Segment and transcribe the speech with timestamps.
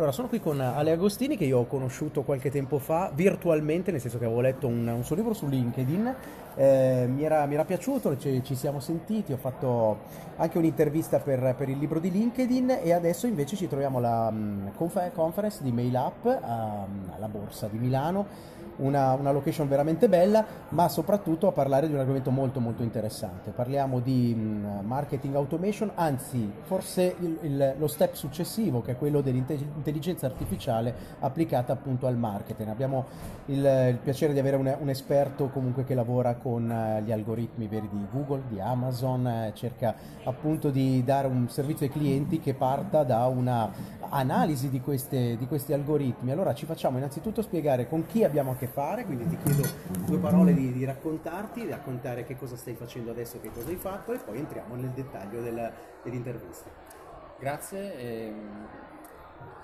[0.00, 4.00] Allora, sono qui con Ale Agostini che io ho conosciuto qualche tempo fa virtualmente, nel
[4.00, 6.14] senso che avevo letto un, un suo libro su LinkedIn,
[6.54, 9.98] eh, mi, era, mi, era, piaciuto, ci, ci, siamo sentiti, ho fatto
[10.36, 14.72] anche un'intervista per, per, il libro di LinkedIn e adesso invece ci troviamo alla um,
[14.74, 18.24] conference di MailUp alla Borsa di Milano
[18.80, 23.50] una, una, location veramente bella, ma soprattutto a parlare di un argomento molto molto interessante.
[23.50, 29.20] Parliamo di mh, marketing automation, anzi forse il, il, lo step successivo che è quello
[29.20, 32.68] dell'intelligenza artificiale applicata appunto al marketing.
[32.68, 33.06] Abbiamo
[33.46, 33.58] il,
[33.90, 37.88] il piacere di avere un, un, esperto comunque che lavora con uh, gli algoritmi veri
[37.90, 43.02] di Google, di Amazon, eh, cerca appunto di dare un servizio ai clienti che parta
[43.02, 46.30] da una analisi di, queste, di questi algoritmi.
[46.30, 48.66] Allora ci facciamo innanzitutto spiegare con chi abbiamo a che
[49.04, 49.68] quindi ti chiedo
[50.06, 53.76] due parole di, di raccontarti, di raccontare che cosa stai facendo adesso, che cosa hai
[53.76, 56.70] fatto e poi entriamo nel dettaglio del, dell'intervista.
[57.38, 58.66] Grazie, ehm,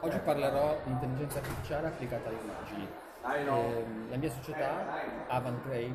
[0.00, 2.88] oggi parlerò di intelligenza artificiale applicata alle immagini.
[3.24, 5.94] Eh, la mia società, Avantrade,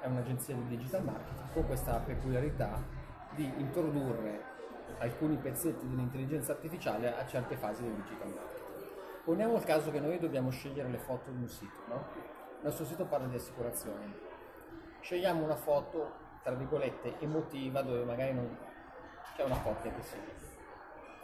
[0.00, 2.82] è un'agenzia di digital marketing con questa peculiarità
[3.30, 4.52] di introdurre
[4.98, 8.73] alcuni pezzetti dell'intelligenza artificiale a certe fasi del digital marketing.
[9.24, 12.08] Poniamo il caso che noi dobbiamo scegliere le foto di un sito, no?
[12.58, 14.14] Il nostro sito parla di assicurazioni.
[15.00, 18.54] Scegliamo una foto, tra virgolette, emotiva, dove magari non
[19.34, 20.18] c'è una coppia che si,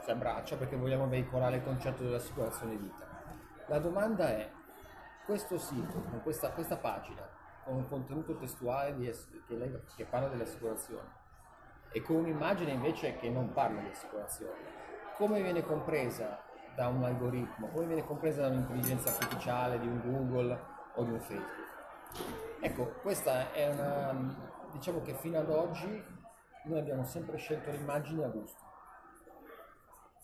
[0.03, 3.07] si abbraccia perché vogliamo veicolare il concetto dell'assicurazione vita.
[3.67, 4.51] La domanda è,
[5.27, 7.29] questo sito, con questa, questa pagina,
[7.65, 9.13] con un contenuto testuale di,
[9.47, 11.09] che, che parla delle assicurazioni,
[11.93, 14.79] e con un'immagine invece che non parla di assicurazione,
[15.17, 20.59] come viene compresa da un algoritmo, come viene compresa da un'intelligenza artificiale, di un Google
[20.95, 21.69] o di un Facebook.
[22.61, 24.37] Ecco, questa è una,
[24.73, 26.05] diciamo che fino ad oggi
[26.65, 28.63] noi abbiamo sempre scelto le immagini a gusto.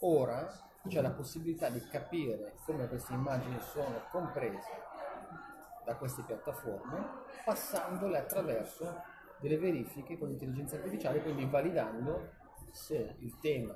[0.00, 0.46] Ora
[0.86, 4.84] c'è la possibilità di capire come queste immagini sono comprese
[5.84, 9.02] da queste piattaforme passandole attraverso
[9.38, 12.32] delle verifiche con l'intelligenza artificiale, quindi validando
[12.70, 13.74] se il tema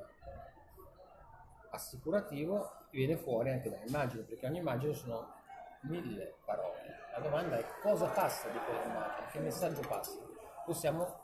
[1.71, 5.35] assicurativo viene fuori anche dall'immagine, perché ogni immagine sono
[5.83, 6.79] mille parole.
[7.13, 10.19] La domanda è cosa passa di quell'immagine, che messaggio passa.
[10.65, 11.21] Possiamo,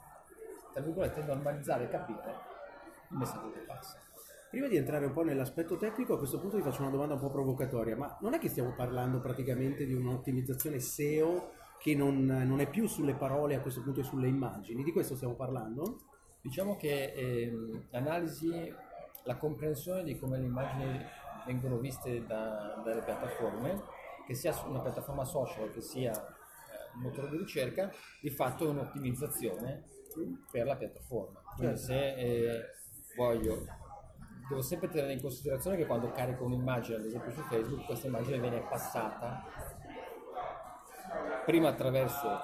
[0.73, 2.35] tra virgolette, normalizzare e capire
[3.11, 4.01] il messaggio che passa.
[4.51, 7.21] Prima di entrare un po' nell'aspetto tecnico, a questo punto vi faccio una domanda un
[7.21, 12.61] po' provocatoria, ma non è che stiamo parlando praticamente di un'ottimizzazione SEO che non, non
[12.61, 14.83] è più sulle parole, a questo punto è sulle immagini?
[14.83, 16.01] Di questo stiamo parlando?
[16.41, 17.53] Diciamo che eh,
[17.91, 18.73] l'analisi
[19.27, 21.05] la comprensione di come le immagini
[21.45, 23.83] vengono viste da, dalle piattaforme,
[24.27, 28.69] che sia una piattaforma social che sia eh, un motore di ricerca, di fatto è
[28.69, 29.85] un'ottimizzazione
[30.51, 31.41] per la piattaforma.
[31.57, 31.93] Quindi certo.
[31.93, 32.65] se eh,
[33.17, 33.65] voglio,
[34.49, 38.41] devo sempre tenere in considerazione che quando carico un'immagine, ad esempio su Facebook, questa immagine
[38.41, 39.45] viene passata
[41.45, 42.41] prima attraverso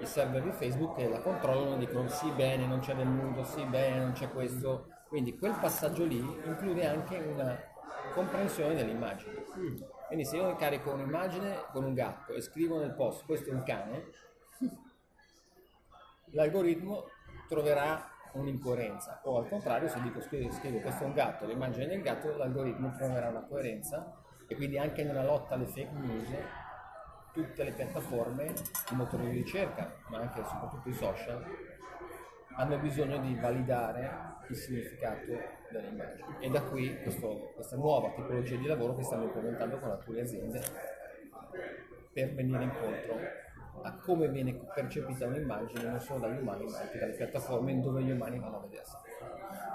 [0.00, 3.42] i server di Facebook che la controllano e dicono sì bene, non c'è nel mondo,
[3.44, 7.58] sì bene, non c'è questo, quindi quel passaggio lì include anche una
[8.12, 9.44] comprensione dell'immagine.
[10.06, 13.62] Quindi se io carico un'immagine con un gatto e scrivo nel post questo è un
[13.62, 14.04] cane,
[16.32, 17.06] l'algoritmo
[17.48, 20.48] troverà un'incoerenza o al contrario se dico scrivo,
[20.80, 25.24] questo è un gatto l'immagine del gatto l'algoritmo troverà una coerenza e quindi anche nella
[25.24, 26.28] lotta alle fake news
[27.32, 28.52] tutte le piattaforme,
[28.90, 31.44] i motori di ricerca ma anche e soprattutto i social
[32.58, 35.24] hanno bisogno di validare il significato
[35.70, 39.90] delle immagini e da qui questo, questa nuova tipologia di lavoro che stiamo implementando con
[39.90, 40.60] alcune aziende
[42.12, 43.16] per venire incontro
[43.82, 48.10] a come viene percepita un'immagine non solo dagli umani ma anche dalle piattaforme dove gli
[48.10, 48.96] umani vanno a vedersi.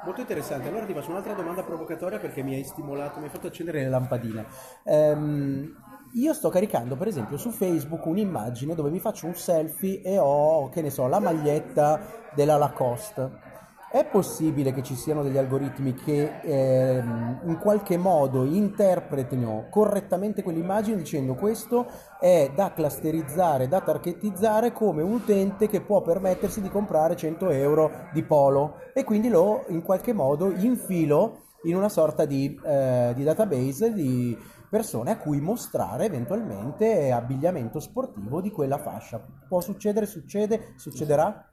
[0.03, 3.47] Molto interessante, allora ti faccio un'altra domanda provocatoria perché mi hai stimolato, mi hai fatto
[3.47, 4.45] accendere le lampadine.
[4.83, 5.73] Um,
[6.13, 10.69] io sto caricando per esempio su Facebook un'immagine dove mi faccio un selfie e ho,
[10.69, 11.99] che ne so, la maglietta
[12.35, 13.51] della Lacoste.
[13.89, 20.97] È possibile che ci siano degli algoritmi che ehm, in qualche modo interpretino correttamente quell'immagine
[20.97, 21.85] dicendo questo
[22.19, 27.91] è da clusterizzare, da targetizzare come un utente che può permettersi di comprare 100 euro
[28.13, 33.23] di polo e quindi lo in qualche modo infilo in una sorta di, eh, di
[33.23, 34.35] database di
[34.73, 39.23] persone a cui mostrare eventualmente abbigliamento sportivo di quella fascia.
[39.47, 41.47] Può succedere, succede, succederà?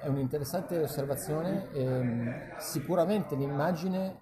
[0.00, 4.20] È un'interessante osservazione, ehm, sicuramente l'immagine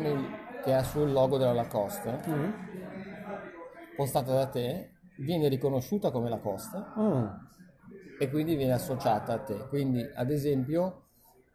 [0.00, 0.26] il,
[0.64, 2.50] che ha sul logo della Lacoste, mm.
[3.94, 7.26] postata da te, viene riconosciuta come Lacoste mm.
[8.18, 9.68] e quindi viene associata a te.
[9.68, 11.05] Quindi ad esempio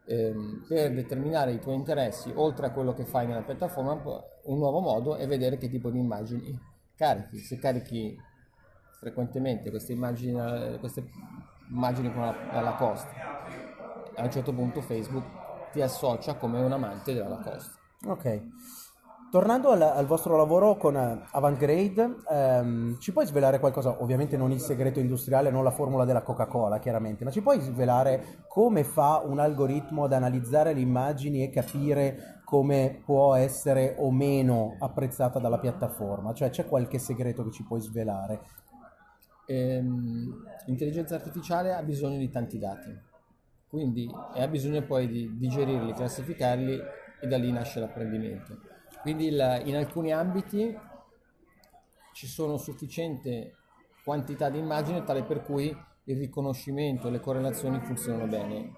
[0.06, 3.92] ehm, per determinare i tuoi interessi, oltre a quello che fai nella piattaforma,
[4.44, 6.58] un nuovo modo è vedere che tipo di immagini
[6.96, 7.38] carichi.
[7.38, 8.16] Se carichi
[8.98, 11.08] frequentemente queste immagini, queste
[11.70, 13.14] immagini con la, la Lacoste,
[14.14, 15.24] a un certo punto Facebook
[15.72, 17.78] ti associa come un amante della Lacoste.
[18.06, 18.42] Ok.
[19.32, 24.02] Tornando al, al, vostro lavoro con uh, Avantgrade, ehm, ci puoi svelare qualcosa?
[24.02, 28.44] Ovviamente non il segreto industriale, non la formula della Coca-Cola, chiaramente, ma ci puoi svelare
[28.46, 34.76] come fa un algoritmo ad analizzare le immagini e capire come può essere o meno
[34.78, 36.34] apprezzata dalla piattaforma?
[36.34, 38.38] Cioè c'è qualche segreto che ci puoi svelare?
[39.46, 42.94] Ehm, l'intelligenza artificiale ha bisogno di tanti dati,
[43.66, 46.78] quindi ha bisogno poi di digerirli, classificarli
[47.18, 48.71] e da lì nasce l'apprendimento
[49.02, 50.74] quindi il, in alcuni ambiti
[52.12, 53.56] ci sono sufficiente
[54.04, 58.72] quantità di immagini tale per cui il riconoscimento e le correlazioni funzionano bene.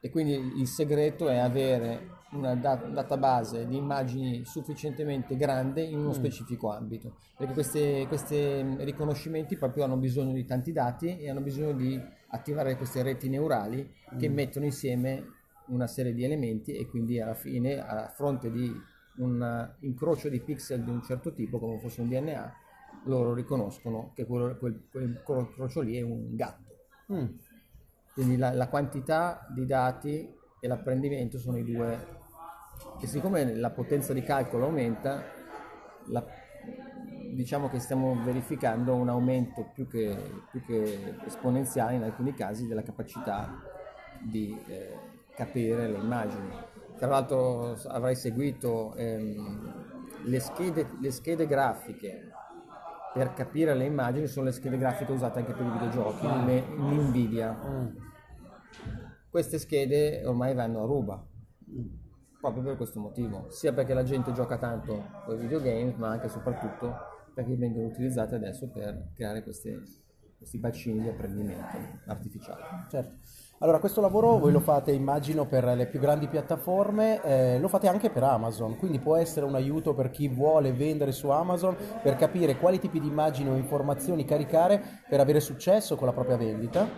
[0.00, 6.08] E quindi il segreto è avere una dat- database di immagini sufficientemente grande in uno
[6.08, 6.12] mm.
[6.12, 12.00] specifico ambito, perché questi riconoscimenti proprio hanno bisogno di tanti dati e hanno bisogno di
[12.28, 14.34] attivare queste reti neurali che mm.
[14.34, 18.72] mettono insieme una serie di elementi e quindi alla fine, a fronte di
[19.20, 22.52] un incrocio di pixel di un certo tipo, come fosse un DNA,
[23.04, 26.74] loro riconoscono che quello, quel, quel incrocio lì è un gatto.
[27.12, 27.26] Mm.
[28.12, 32.18] Quindi la, la, quantità di dati e l'apprendimento sono i due,
[33.00, 35.22] e siccome la potenza di calcolo aumenta,
[36.06, 36.24] la,
[37.32, 40.16] diciamo che stiamo verificando un aumento più che,
[40.50, 43.62] più che esponenziale in alcuni casi della capacità
[44.20, 44.96] di eh,
[45.34, 46.48] capire le immagini
[47.00, 52.28] tra l'altro avrai seguito ehm, le, schede, le, schede, grafiche
[53.14, 56.46] per capire le immagini sono le schede grafiche usate anche per i videogiochi, mm.
[56.46, 57.58] le Nvidia.
[57.66, 57.86] Mm.
[59.30, 61.26] Queste schede ormai vanno a ruba,
[62.38, 66.26] proprio per questo motivo, sia perché la gente gioca tanto con i videogame, ma anche
[66.26, 66.94] e soprattutto
[67.32, 69.80] perché vengono utilizzate adesso per creare queste,
[70.36, 72.62] questi bacini di apprendimento artificiale.
[72.90, 73.48] Certo.
[73.62, 77.88] Allora, questo lavoro voi lo fate, immagino, per le più grandi piattaforme, eh, lo fate
[77.88, 82.16] anche per Amazon, quindi può essere un aiuto per chi vuole vendere su Amazon per
[82.16, 86.88] capire quali tipi di immagini o informazioni caricare per avere successo con la propria vendita?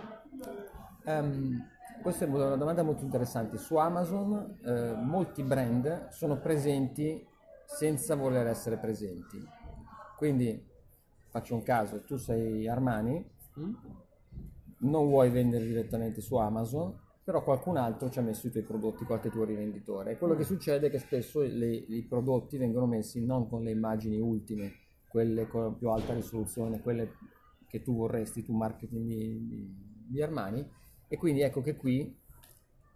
[1.03, 1.67] Um,
[2.01, 3.57] questa è una domanda molto interessante.
[3.57, 7.27] Su Amazon eh, molti brand sono presenti
[7.65, 9.37] senza voler essere presenti.
[10.15, 10.65] Quindi,
[11.27, 13.29] faccio un caso, tu sei Armani,
[13.59, 13.73] mm?
[14.83, 19.05] Non vuoi vendere direttamente su Amazon, però qualcun altro ci ha messo i tuoi prodotti,
[19.05, 20.11] qualche tuo rivenditore.
[20.11, 23.71] E quello che succede è che spesso le, i prodotti vengono messi non con le
[23.71, 24.73] immagini ultime,
[25.07, 27.13] quelle con più alta risoluzione, quelle
[27.67, 30.67] che tu vorresti, tu marketing di, di, di Armani,
[31.07, 32.19] e quindi ecco che qui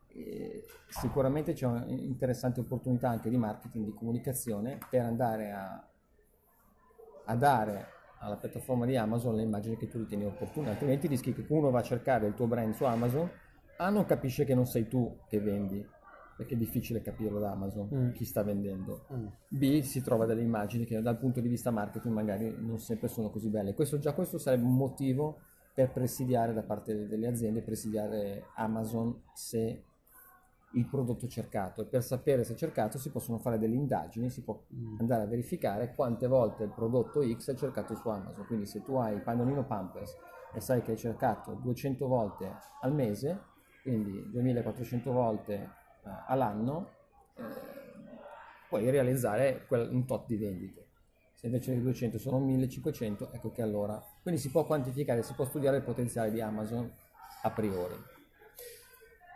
[0.10, 5.88] eh, sicuramente c'è un'interessante opportunità anche di marketing, di comunicazione per andare a,
[7.26, 7.88] a dare
[8.20, 11.80] alla piattaforma di Amazon le immagini che tu ritieni opportune, altrimenti rischi che uno va
[11.80, 13.30] a cercare il tuo brand su Amazon,
[13.78, 15.86] A non capisce che non sei tu che vendi,
[16.36, 18.12] perché è difficile capirlo da Amazon mm.
[18.12, 19.06] chi sta vendendo.
[19.14, 19.28] Mm.
[19.48, 23.30] B si trova delle immagini che dal punto di vista marketing magari non sempre sono
[23.30, 23.74] così belle.
[23.74, 25.40] Questo, già questo sarebbe un motivo
[25.74, 29.84] per presidiare da parte delle aziende, presidiare Amazon se
[30.72, 34.44] il prodotto cercato e per sapere se è cercato si possono fare delle indagini, si
[34.44, 34.98] può mm.
[35.00, 38.46] andare a verificare quante volte il prodotto X è cercato su Amazon.
[38.46, 40.16] Quindi se tu hai il pannolino Pampers
[40.54, 43.42] e sai che hai cercato 200 volte al mese,
[43.82, 45.70] quindi 2400 volte eh,
[46.28, 46.90] all'anno,
[47.36, 47.44] eh,
[48.68, 50.86] puoi realizzare quel, un tot di vendite.
[51.34, 54.04] Se invece le 200 sono 1500, ecco che allora...
[54.24, 56.92] Quindi si può quantificare, si può studiare il potenziale di Amazon
[57.44, 57.94] a priori.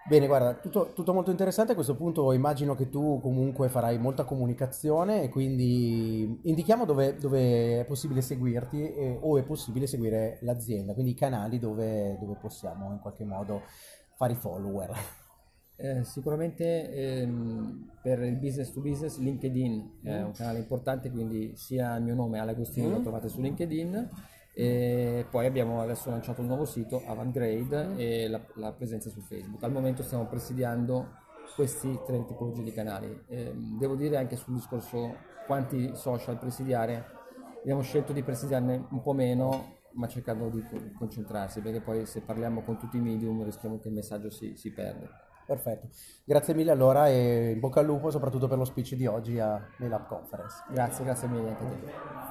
[0.04, 1.74] Bene, guarda, tutto, tutto, molto interessante.
[1.74, 7.82] A questo punto immagino che tu comunque farai molta comunicazione e quindi indichiamo dove, dove
[7.82, 12.92] è possibile seguirti e, o è possibile seguire l'azienda, quindi i canali dove, dove possiamo
[12.92, 13.62] in qualche modo
[14.16, 14.92] fare i follower.
[15.78, 21.96] Eh, sicuramente ehm, per il business to business LinkedIn è un canale importante, quindi sia
[21.96, 22.92] il mio nome Alagostino mm.
[22.92, 24.10] lo trovate su LinkedIn
[24.54, 29.64] e poi abbiamo adesso lanciato un nuovo sito, Avantgrade, e la, la presenza su Facebook.
[29.64, 31.20] Al momento stiamo presidiando
[31.56, 33.24] questi tre tipologie di canali.
[33.28, 35.16] Eh, devo dire anche sul discorso
[35.46, 37.06] quanti social presidiare,
[37.60, 40.64] abbiamo scelto di presidiarne un po' meno, ma cercando di
[40.98, 44.72] concentrarsi, perché poi se parliamo con tutti i medium rischiamo che il messaggio si, si
[44.72, 45.10] perde.
[45.46, 45.90] Perfetto,
[46.24, 49.62] grazie mille allora e in bocca al lupo soprattutto per lo speech di oggi a
[49.80, 50.64] Mail Conference.
[50.70, 52.31] Grazie, grazie mille anche a te.